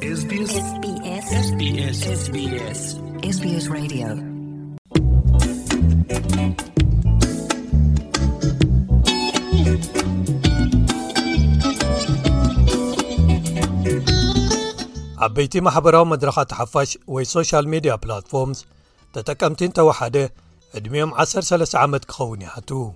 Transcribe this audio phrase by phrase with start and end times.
[0.00, 0.52] ዓበይቲ
[15.66, 18.60] ማሕበራዊ መድረኻት ኣሓፋሽ ወይ ሶሻል ሜዲያ ፕላትፎርምስ
[19.14, 20.16] ተጠቀምቲ እንተወሓደ
[20.80, 22.86] ዕድሚኦም 13 ዓመት ክኸውን ይሓቱዉ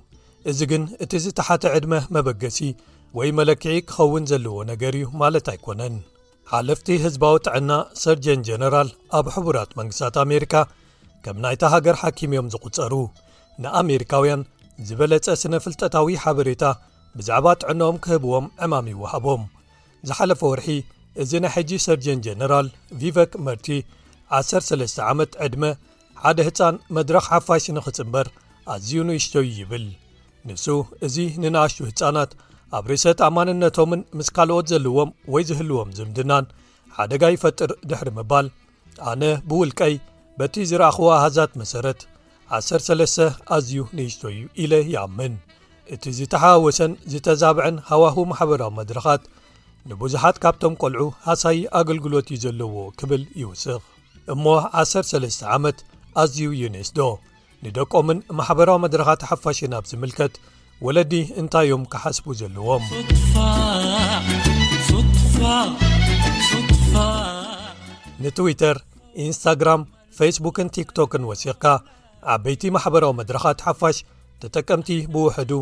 [0.53, 2.61] እዚ ግን እቲ ዝተሓተ ዕድመ መበገሲ
[3.21, 5.95] ወይ መለክዒ ክኸውን ዘለዎ ነገር እዩ ማለት ኣይኮነን
[6.57, 8.89] ሓለፍቲ ህዝባዊ ጥዕና ሰርጀን ጀነራል
[9.19, 10.55] ኣብ ሕቡራት መንግስታት ኣሜሪካ
[11.25, 12.95] ከም ናይቲሃገር ሓኪም እዮም ዝቝፀሩ
[13.65, 14.43] ንኣሜሪካውያን
[14.89, 16.65] ዝበለፀ ስነ ፍልጠታዊ ሓበሬታ
[17.19, 19.43] ብዛዕባ ጥዕንኦም ክህብዎም ዕማም ይወሃቦም
[20.09, 20.69] ዝሓለፈ ወርሒ
[21.23, 22.69] እዚ ናይ ሕጂ ሰርጀን ጀነራል
[23.01, 23.69] ቪቨክ መርቲ
[24.43, 25.65] 13 ዓመት ዕድመ
[26.23, 28.27] ሓደ ህፃን መድረኽ ሓፋሽ ንኽፅምበር
[28.75, 29.87] ኣዝዩን እሽቶዩ ይብል
[30.49, 30.67] ንሱ
[31.09, 32.31] እዚ ንናኣሹ ህፃናት
[32.77, 36.45] ኣብ ርሰት ኣማንነቶምን ምስ ካልኦት ዘለዎም ወይ ዝህልዎም ዝምድናን
[36.97, 38.47] ሓደጋ ይፈጥር ድሕሪ ምባል
[39.11, 39.95] ኣነ ብውልቀይ
[40.39, 42.01] በቲ ዝረአኽዎ ኣሃዛት መሰረት
[42.59, 43.21] 13
[43.57, 45.35] ኣዝዩ ንእስቶ እዩ ኢለ ይኣምን
[45.95, 49.23] እቲ ዝተሓወሰን ዝተዛብዐን ሃዋህ ማሕበራዊ መድረኻት
[49.91, 53.79] ንብዙሓት ካብቶም ቆልዑ ሃሳይ ኣገልግሎት እዩ ዘለዎ ክብል ይውስኽ
[54.35, 54.45] እሞ
[54.83, 55.79] 13 ዓመት
[56.23, 56.99] ኣዝዩ እዩ ንእስዶ
[57.65, 60.35] ንደቆምን ማሕበራዊ መድረኻት ሓፋሽ ናብ ዝምልከት
[60.87, 62.85] ወለዲ እንታይእዮም ክሓስቡ ዘለዎም
[68.23, 68.77] ንትዊተር
[69.25, 69.83] ኢንስታግራም
[70.19, 71.65] ፌስቡክን ቲክቶክን ወሲኽካ
[72.35, 73.97] ዓበይቲ ማሕበራዊ መድረኻት ሓፋሽ
[74.43, 75.53] ተጠቀምቲ ብውሕዱ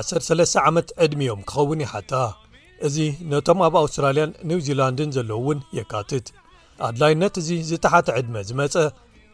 [0.00, 2.12] 13 ዓመት ዕድሚዮም ክኸውን ይሓታ
[2.86, 2.96] እዚ
[3.32, 6.26] ነቶም ኣብ ኣውስትራልያን ኒው ዚላንድን ዘለውውን የካትት
[6.88, 8.76] ኣድላይነት እዚ ዝተሓተ ዕድመ ዝመፀ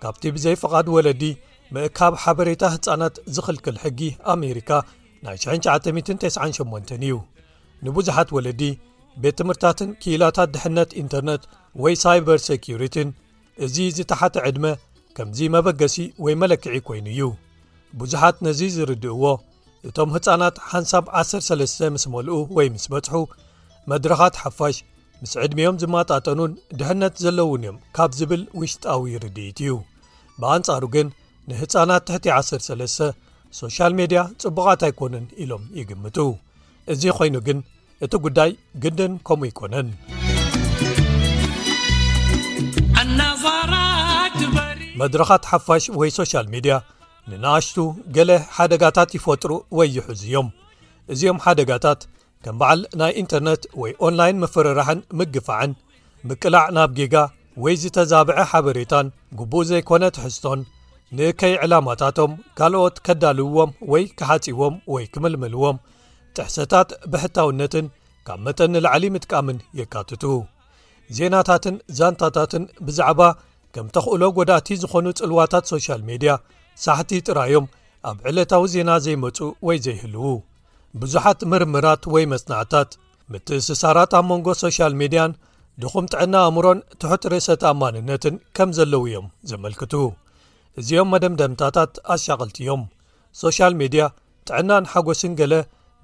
[0.02, 1.22] ካብቲ ብዘይፈቓዱ ወለዲ
[1.74, 4.00] ምእካብ ሓበሬታ ህፃናት ዝኽልክል ሕጊ
[4.32, 4.70] ኣሜሪካ
[5.26, 7.06] ናይ 9998 እዩ
[7.86, 8.62] ንብዙሓት ወለዲ
[9.22, 11.42] ቤት ትምህርታትን ክላታት ድሕነት ኢንተርነት
[11.82, 13.08] ወይ ሳይበር ሰኪሪትን
[13.64, 14.66] እዚ ዝተሓተ ዕድመ
[15.16, 17.22] ከምዚ መበገሲ ወይ መለክዒ ኮይኑ እዩ
[18.00, 19.24] ብዙሓት ነዚ ዝርድእዎ
[19.88, 23.16] እቶም ህፃናት ሓንሳ 103 ምስ መልኡ ወይ ምስ በፅሑ
[23.90, 24.76] መድረኻት ሓፋሽ
[25.22, 29.72] ምስ ዕድሜኦም ዝማጣጠኑን ድሕነት ዘለውን እዮም ካብ ዝብል ውሽጣዊ ርድኢት እዩ
[30.40, 31.08] ብኣንጻሩ ግን
[31.50, 32.96] ንህፃናት ትሕ13
[33.58, 36.16] ሶሻል ሜድያ ፅቡቃት ኣይኮነን ኢሎም ይግምቱ
[36.92, 37.58] እዚ ኮይኑ ግን
[38.04, 38.50] እቲ ጉዳይ
[38.82, 39.88] ግድን ከምኡ ኣይኮነን
[45.00, 46.74] መድረካት ሓፋሽ ወይ ሶሻል ሜድያ
[47.30, 47.76] ንናኣሽቱ
[48.16, 50.48] ገለ ሓደጋታት ይፈጥሩ ወይሕዙ ዮም
[51.12, 52.00] እዚኦም ሓደጋታት
[52.44, 55.72] ከም በዓል ናይ ኢንተርነት ወይ ኦንላይን ምፍርራሕን ምግፋዐን
[56.28, 57.14] ምቅላዕ ናብ ጌጋ
[57.64, 59.06] ወይ ዝተዛብዐ ሓበሬታን
[59.40, 60.60] ጉቡኡ ዘይኮነ ትሕዝቶን
[61.18, 65.78] ንከይ ዕላማታቶም ካልኦት ከዳልውዎም ወይ ክሓጺቦም ወይ ክምልምልዎም
[66.36, 67.86] ጥሕሰታት ብሕታውነትን
[68.26, 70.24] ካብ መጠን ኒላዕሊ ምጥቃምን የካትቱ
[71.18, 73.20] ዜናታትን ዛንታታትን ብዛዕባ
[73.74, 76.30] ከም ተኽእሎ ጐዳእቲ ዝኾኑ ጽልዋታት ሶሻል ሜድያ
[76.84, 77.66] ሳሕቲ ጥራዮም
[78.10, 80.24] ኣብ ዕለታዊ ዜና ዘይመፁ ወይ ዘይህልዉ
[81.00, 82.90] ብዙሓት ምርምራት ወይ መፅናዕታት
[83.32, 85.32] ምትእንስሳራት ኣብ መንጎ ሶሻል ሜድያን
[85.82, 89.94] ድኹም ጥዕና ኣእምሮን ትሑት ርሰቲ ኣማንነትን ከም ዘለዉ እዮም ዘመልክቱ
[90.80, 92.82] እዚኦም መደምደምታታት ኣሻቀልቲ እዮም
[93.40, 94.02] ሶሻል ሜድያ
[94.48, 95.54] ጥዕናን ሓጎስን ገለ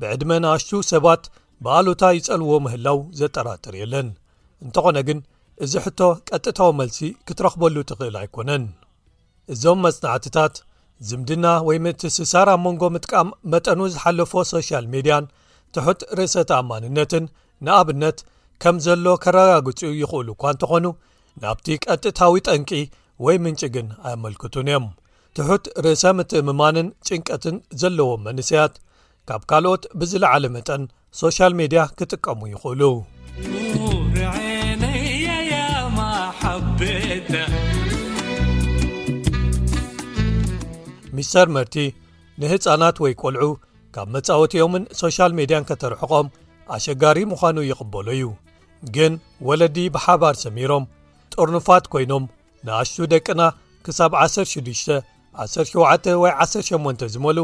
[0.01, 1.23] ብዕድመ ናኣሽቱ ሰባት
[1.65, 4.09] ብኣሉታ ይጸልዎ ምህላው ዘጠራትር የለን
[4.65, 5.19] እንተኾነ ግን
[5.65, 6.01] እዚ ሕቶ
[6.31, 6.99] ቀጥታዊ መልሲ
[7.29, 8.65] ክትረኽበሉ ትኽእል ኣይኮነን
[9.55, 10.55] እዞም መፅናዕትታት
[11.09, 15.25] ዝምድና ወይ ምእት ስሳር ኣብ መንጎ ምጥቃም መጠኑ ዝሓለፎ ሶሻል ሜድያን
[15.77, 17.25] ትሑት ርእሰትኣማንነትን
[17.67, 18.19] ንኣብነት
[18.65, 20.87] ከም ዘሎ ከረጋግፁ ይኽእሉ እኳ እንተኾኑ
[21.43, 22.71] ናብቲ ቀጥታዊ ጠንቂ
[23.25, 24.87] ወይ ምንጭ ግን ኣየመልክቱን እዮም
[25.37, 28.75] ትሑት ርእሰም እትእምማንን ጭንቀትን ዘለዎም መንስያት
[29.29, 30.83] ካብ ካልኦት ብዝለዓለ መጠን
[31.21, 32.83] ሶሻል ሜድያ ክጥቀሙ ይኽእሉ
[41.17, 41.77] ሚስተር መርቲ
[42.41, 43.51] ንህፃናት ወይ ቈልዑ
[43.97, 46.27] ካብ መጻወቲኦምን ሶሻል ሜድያን ከተርሕቆም
[46.77, 48.25] ኣሸጋሪ ምዃኑ ይቕበሎ እዩ
[48.97, 49.13] ግን
[49.49, 50.85] ወለዲ ብሓባር ሰሚሮም
[51.35, 52.25] ጡርንፋት ኮይኖም
[52.67, 53.43] ንኣሽ ደቂና
[53.87, 54.91] ክሳብ 16
[55.55, 57.39] 17 ወ 18 ዝመሉ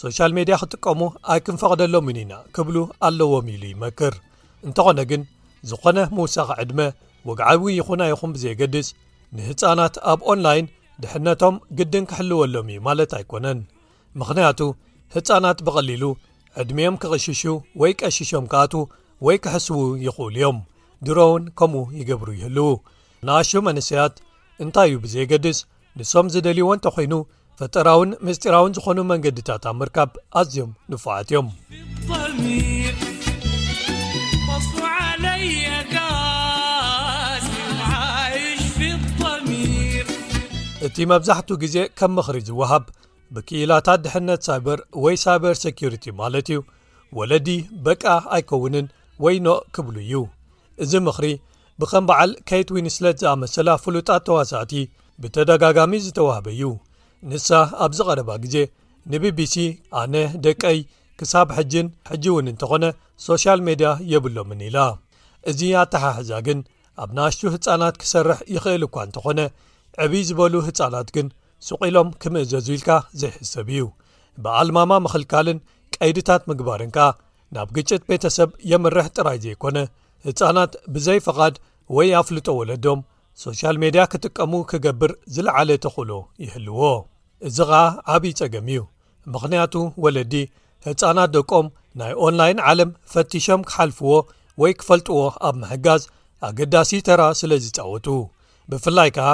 [0.00, 1.00] ሶሻል ሜድያ ክጥቀሙ
[1.32, 2.76] ኣይክንፈቕደሎምኒ ኢና ክብሉ
[3.06, 4.14] ኣለዎም ኢሉ ይመክር
[4.68, 5.22] እንተኾነ ግን
[5.70, 6.80] ዝኾነ ምውሳኺ ዕድመ
[7.28, 8.88] ወግዓዊ ይኹና ይኹም ብዘየገድፅ
[9.36, 10.66] ንህፃናት ኣብ ኦንላይን
[11.04, 13.58] ድሕነቶም ግድን ክሕልወሎም እዩ ማለት ኣይኮነን
[14.20, 14.60] ምኽንያቱ
[15.14, 16.04] ህፃናት ብቐሊሉ
[16.62, 17.42] ዕድሜዮም ክቕሽሹ
[17.80, 18.74] ወይ ቀሽሾም ክኣቱ
[19.26, 20.58] ወይ ክሕስቡ ይኽእሉ እዮም
[21.06, 22.70] ድሮእውን ከምኡ ይገብሩ ይህልው
[23.26, 23.38] ንኣ
[23.68, 24.14] መንሰያት
[24.64, 25.58] እንታይ እዩ ብዘ ገድስ
[26.00, 27.14] ንሶም ዝደልይዎ እንተኮይኑ
[27.58, 30.10] ፈጠራውን ምስጢራውን ዝኾኑ መንገዲታት ኣብ ምርካብ
[30.40, 32.94] ኣዝዮም ንፉዓት እዮምጋሚር
[40.88, 42.84] እቲ መብዛሕትኡ ግዜ ከም ምኽሪ ዝወሃብ
[43.36, 46.60] ብክኢላታት ድሕነት ሳይበር ወይ ሳይበር ሰኪሪቲ ማለት እዩ
[47.18, 47.48] ወለዲ
[47.88, 48.04] በቃ
[48.36, 48.86] ኣይከውንን
[49.26, 50.14] ወይ ኖ ክብሉ እዩ
[50.84, 51.26] እዚ ምኽሪ
[51.82, 54.72] ብከም በዓል ከት ዊንስለት ዝኣመሰላ ፍሉጣት ተዋሳእቲ
[55.22, 56.62] ብተደጋጋሚ ዝተዋህበ እዩ
[57.30, 57.48] ንሳ
[57.84, 58.56] ኣብዝ ቀረባ ግዜ
[59.12, 59.54] ንቢቢሲ
[60.00, 60.14] ኣነ
[60.44, 60.78] ደቀይ
[61.20, 62.84] ክሳብ ሕጅን ሕጂ እውን እንተኾነ
[63.26, 64.78] ሶሻል ሜድያ የብሎምን ኢላ
[65.50, 66.58] እዚ ኣተሓሕዛ ግን
[67.04, 69.40] ኣብ ናኣሽ ህፃናት ክሰርሕ ይኽእል እኳ እንተኾነ
[70.04, 71.28] ዕብይ ዝበሉ ህፃናት ግን
[71.68, 72.90] ስቂሎም ክምእዘዝቢ ኢልካ
[73.20, 73.84] ዘይሕሰብ እዩ
[74.44, 75.58] ብኣልማማ መኽልካልን
[75.96, 77.06] ቀይድታት ምግባርን ከ
[77.56, 79.76] ናብ ግጭት ቤተሰብ የምርሕ ጥራይ ዘይኮነ
[80.26, 81.54] ህፃናት ብዘይ ፍቓድ
[81.96, 83.00] ወይ ኣፍልጦ ወለዶም
[83.44, 86.12] ሶሻል ሜድያ ክጥቀሙ ክገብር ዝለዓለ ተኽእሎ
[86.44, 86.78] ይህልዎ
[87.48, 87.80] እዚ ኸዓ
[88.14, 88.80] ዓብዪ ፀገም እዩ
[89.32, 89.74] ምኽንያቱ
[90.04, 90.34] ወለዲ
[90.86, 91.66] ህፃናት ደቆም
[92.00, 94.10] ናይ ኦንላይን ዓለም ፈቲሾም ክሓልፍዎ
[94.62, 95.18] ወይ ክፈልጥዎ
[95.48, 96.02] ኣብ ምሕጋዝ
[96.48, 98.06] ኣገዳሲ ተራ ስለዝፃወቱ
[98.70, 99.28] ብፍላይ ከዓ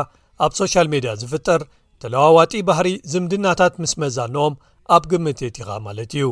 [0.45, 1.63] ኣብ ሶሻል ሜድያ ዝፍጠር
[2.03, 4.55] ተለዋዋጢ ባህሪ ዝምድናታት ምስ መዛንኦም
[4.95, 6.27] ኣብ ግምት የቲ ኻ ማለት እዩ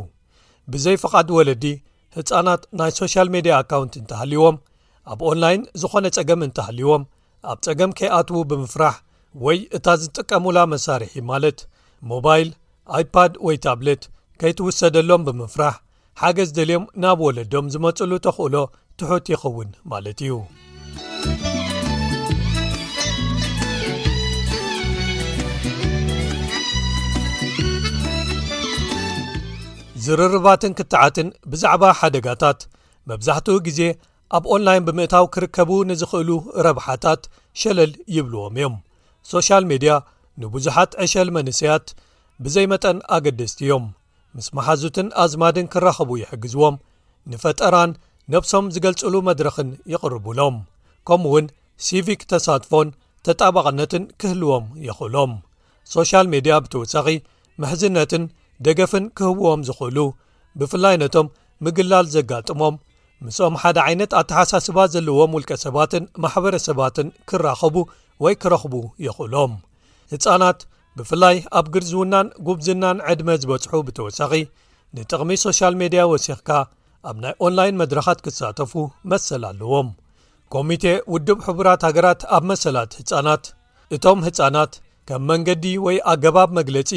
[0.75, 1.64] ብዘይ ፍቓድ ወለዲ
[2.17, 4.57] ህፃናት ናይ ሶሻል ሜድያ ኣካውንት እንተሃልዎም
[5.12, 7.03] ኣብ ኦንላይን ዝኾነ ፀገም እንተሃልይዎም
[7.53, 8.97] ኣብ ፀገም ከይኣትዉ ብምፍራሕ
[9.45, 11.59] ወይ እታ ዝጥቀሙላ መሳርሒ ማለት
[12.12, 12.51] ሞባይል
[12.99, 14.03] ኣይፓድ ወይ ታብለት
[14.43, 15.77] ከይትውሰደሎም ብምፍራሕ
[16.23, 18.56] ሓገዝ ድልዮም ናብ ወለዶም ዝመፅሉ ተኽእሎ
[18.99, 20.33] ትሑት ይኸውን ማለት እዩ
[30.05, 32.61] ዝርርባትን ክትዓትን ብዛዕባ ሓደጋታት
[33.11, 33.81] መብዛሕትኡ ግዜ
[34.37, 36.31] ኣብ ኦንላይን ብምእታው ክርከቡ ንዝኽእሉ
[36.67, 37.23] ረብሓታት
[37.61, 38.76] ሸለል ይብልዎም እዮም
[39.32, 39.93] ሶሻል ሜድያ
[40.43, 41.87] ንብዙሓት ዕሸል መንስያት
[42.44, 43.87] ብዘይመጠን ኣገደስቲ እዮም
[44.37, 46.76] ምስ መሓዙትን ኣዝማድን ክረኸቡ ይሕግዝዎም
[47.31, 47.93] ንፈጠራን
[48.35, 50.56] ነብሶም ዝገልጽሉ መድረክን ይቕርብሎም
[51.08, 51.46] ከምኡ እውን
[51.87, 52.88] ሲቪክ ተሳትፎን
[53.26, 55.32] ተጣባቕነትን ክህልዎም ይኽእሎም
[55.94, 57.06] ሶሻል ሜድያ ብተወሳኺ
[57.62, 58.23] ምሕዝነትን
[58.67, 59.99] ደገፍን ክህብዎም ዝኽእሉ
[60.61, 61.27] ብፍላይ ነቶም
[61.65, 62.75] ምግላል ዘጋጥሞም
[63.25, 67.77] ምስኦም ሓደ ዓይነት ኣተሓሳስባ ዘለዎም ውልቀ ሰባትን ማሕበረሰባትን ክራኸቡ
[68.25, 68.75] ወይ ክረኽቡ
[69.07, 69.53] ይኽእሎም
[70.12, 70.61] ህፃናት
[70.99, 74.33] ብፍላይ ኣብ ግርዝውናን ጉብዝናን ዕድመ ዝበጽሑ ብተወሳኺ
[74.97, 76.51] ንጥቕሚ ሶሻል ሜድያ ወሲኽካ
[77.11, 78.73] ኣብ ናይ ኦንላይን መድረኻት ክትሳተፉ
[79.11, 79.89] መሰል ኣለዎም
[80.55, 83.45] ኮሚቴ ውድብ ሕቡራት ሃገራት ኣብ መሰላት ህፃናት
[83.97, 84.73] እቶም ህፃናት
[85.09, 86.91] ከም መንገዲ ወይ ኣገባብ መግለፂ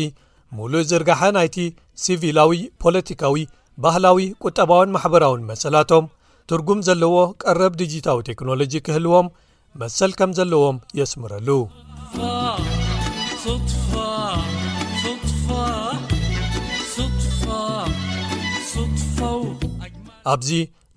[0.57, 1.55] ሙሉእ ዝርግሐ ናይቲ
[2.01, 2.51] ሲቪላዊ
[2.81, 3.38] ፖለቲካዊ
[3.83, 6.05] ባህላዊ ቁጠባውን ማሕበራውን መሰላቶም
[6.51, 9.27] ትርጉም ዘለዎ ቀረብ ዲጂታዊ ቴክኖሎጂ ክህልዎም
[9.81, 11.47] መሰል ከም ዘለዎም የስምረሉ
[20.33, 20.49] ኣብዚ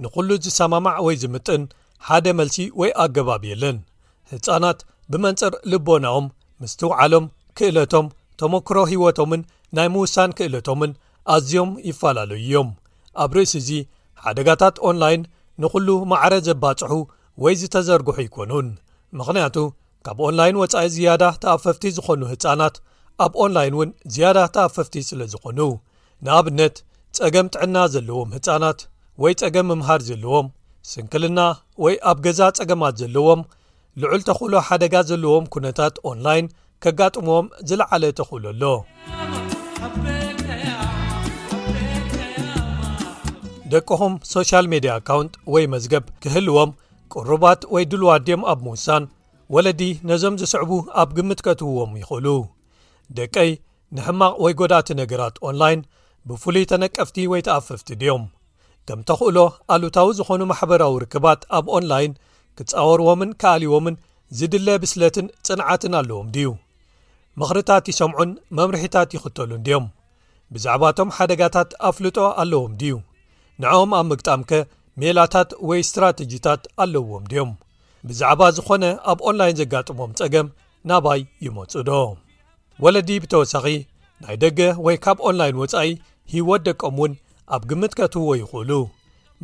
[0.02, 1.62] ንዂሉ ዝሰማማዕ ወይ ዝምጥን
[2.08, 3.76] ሓደ መልሲ ወይ ኣገባብ የለን
[4.32, 4.78] ሕፃናት
[5.12, 6.26] ብመንፅር ልቦናኦም
[6.62, 7.24] ምስትውዓሎም
[7.58, 8.06] ክእለቶም
[8.40, 9.42] ተመክሮ ሂወቶምን
[9.76, 10.92] ናይ ምውሳን ክእለቶምን
[11.34, 12.68] ኣዝዮም ይፋላለዩ እዮም
[13.22, 13.70] ኣብ ርእሲ እዚ
[14.24, 15.22] ሓደጋታት ኦንላይን
[15.62, 16.92] ንኹሉ ማዕረ ዘባጽሑ
[17.42, 18.68] ወይ ዝተዘርግሑ ይኮኑን
[19.18, 19.56] ምኽንያቱ
[20.06, 22.76] ካብ ኦንላይን ወፃኢ ዝያዳ ተኣፈፍቲ ዝኾኑ ህፃናት
[23.24, 25.58] ኣብ ኦንላይን እውን ዝያዳ ተኣፈፍቲ ስለ ዝኾኑ
[26.26, 26.76] ንኣብነት
[27.18, 28.80] ፀገም ጥዕና ዘለዎም ህፃናት
[29.22, 30.46] ወይ ፀገም ምምሃር ዘለዎም
[30.90, 31.40] ስንክልና
[31.84, 33.40] ወይ ኣብ ገዛ ፀገማት ዘለዎም
[34.02, 36.46] ልዑል ተኽእሎ ሓደጋ ዘለዎም ኩነታት ኦንላይን
[36.98, 38.62] ጋጥሞዎም ዝለዓለ ተኽእሉኣሎ
[43.72, 46.70] ደቅኹም ሶሻል ሜድያ ኣካውንት ወይ መዝገብ ክህልዎም
[47.14, 49.04] ቅርባት ወይ ድልዋ ድዮም ኣብ ምውሳን
[49.54, 50.70] ወለዲ ነዞም ዝስዕቡ
[51.02, 52.26] ኣብ ግምት ከትውዎም ይኽእሉ
[53.18, 53.50] ደቀይ
[53.96, 55.82] ንሕማቕ ወይ ጐዳእቲ ነገራት ኦንላይን
[56.28, 58.24] ብፍሉይ ተነቀፍቲ ወይ ተኣፍፍቲ ድዮም
[58.88, 59.36] ከም ተኽእሎ
[59.74, 62.14] ኣሉታዊ ዝኾኑ ማሕበራዊ ርክባት ኣብ ኦንላይን
[62.58, 63.96] ክጻወርዎምን ከኣሊዎምን
[64.38, 66.48] ዝድለ ብስለትን ጽንዓትን ኣለዎም ድዩ
[67.40, 69.86] መክርታት ይሰምዑን መምርሒታት ይኽተሉን ድዮም
[70.54, 72.94] ብዛዕባቶም ሓደጋታት ኣፍልጦ ኣለዎም ድዩ
[73.62, 74.60] ንኦኦም ኣብ ምግጣም ከ
[75.00, 77.50] ሜላታት ወይ እስትራተጂታት ኣለዎም ድዮም
[78.08, 80.48] ብዛዕባ ዝኾነ ኣብ ኦንላይን ዘጋጥሞም ፀገም
[80.90, 82.00] ናባይ ይመፁ ዶ
[82.84, 83.66] ወለዲ ብተወሳኺ
[84.24, 85.90] ናይ ደገ ወይ ካብ ኦንላይን ወፃኢ
[86.32, 87.12] ሂይወት ደቀም እውን
[87.54, 88.70] ኣብ ግምትከ ትውዎ ይኽእሉ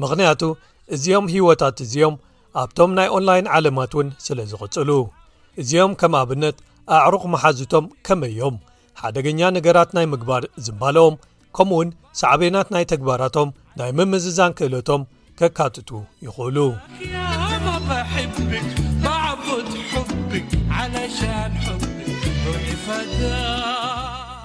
[0.02, 0.40] ምክንያቱ
[0.94, 2.14] እዚኦም ሂይወታት እዚኦም
[2.62, 4.90] ኣብቶም ናይ ኦንላይን ዓለማት እውን ስለ ዝቕፅሉ
[5.62, 6.56] እዚኦም ከም ኣብነት
[6.98, 8.56] ኣዕሩቕ መሓዙቶም ከመይይ ዮም
[9.00, 11.14] ሓደገኛ ነገራት ናይ ምግባር ዝምባልኦም
[11.56, 11.88] ከምኡውን
[12.20, 13.48] ሳዕበናት ናይ ተግባራቶም
[13.78, 15.02] ናይ ምምዝዛን ክእለቶም
[15.38, 15.88] ኬካትቱ
[16.26, 16.56] ይኽእሉ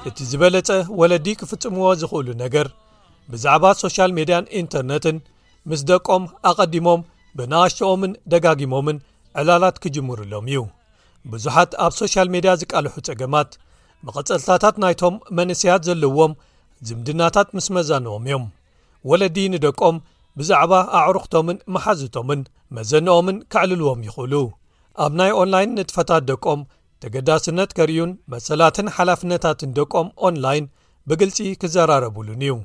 [0.10, 2.67] እቲ ዝበለጸ ወለዲ ክፍጽምዎ ዝኽእሉ ነገር
[3.32, 5.17] ብዛዕባ ሶሻል ሜድያን ኢንተርነትን
[5.70, 7.01] ምስ ደቆም ኣቐዲሞም
[7.39, 8.98] ብናኣሽተኦምን ደጋጊሞምን
[9.41, 10.60] ዕላላት ክጅምርሎም እዩ
[11.34, 13.51] ብዙሓት ኣብ ሶሻል ሜድያ ዝቃልሑ ጸገማት
[14.05, 16.34] መቐጸልታታት ናይቶም መንእስያት ዘለዎም
[16.88, 18.46] ዝምድናታት ምስ መዛንኦም እዮም
[19.10, 19.96] ወለዲ ንደቆም
[20.39, 22.41] ብዛዕባ ኣዕሩኽቶምን መሓዝቶምን
[22.77, 24.34] መዘንኦምን ካዕልልዎም ይኽእሉ
[25.05, 26.62] ኣብ ናይ ኦንላይን ንጥፈታት ደቆም
[27.03, 30.65] ተገዳስነት ከርእዩን መሰላትን ሓላፍነታትን ደቆም ኦንላይን
[31.10, 32.55] ብግልፂ ክዘራረቡሉን እዩ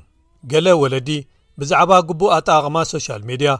[0.51, 1.09] ገለ ወለዲ
[1.61, 3.51] ብዛዕባ ግቡእ ኣጠቓቕማ ሶሻል ሜድያ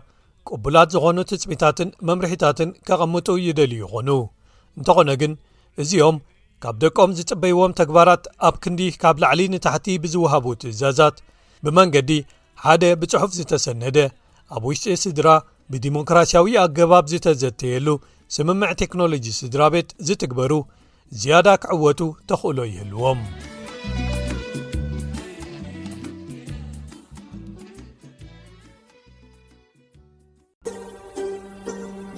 [0.50, 4.10] ቅቡላት ዝኾኑ ትፅሚታትን መምርሒታትን ኬቐምጡ ይደልዩ ይኾኑ
[4.80, 5.32] እንተኾነ ግን
[5.82, 6.18] እዚኦም
[6.64, 11.18] ካብ ደቆም ዝፅበይዎም ተግባራት ኣብ ክንዲ ካብ ላዕሊ ንታሕቲ ብዝውሃቡ ትእዛዛት
[11.66, 12.12] ብመንገዲ
[12.64, 13.98] ሓደ ብፅሑፍ ዝተሰነደ
[14.56, 15.28] ኣብ ውሽጢ ስድራ
[15.74, 17.88] ብዲሞክራሲያዊ ኣገባብ ዝተዘተየሉ
[18.36, 20.54] ስምምዕ ቴክኖሎጂ ስድራ ቤት ዝትግበሩ
[21.24, 22.00] ዝያዳ ክዕወቱ
[22.32, 23.20] ተኽእሎ ይህልዎም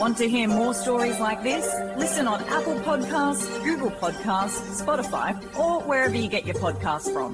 [0.05, 1.65] wan to hear more stories like this
[1.97, 7.31] listen on apple podcast google podcasts spotify or wherever you get your podcast from